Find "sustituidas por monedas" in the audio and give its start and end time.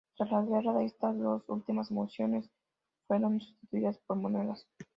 3.39-4.65